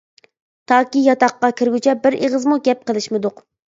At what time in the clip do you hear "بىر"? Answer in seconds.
2.07-2.19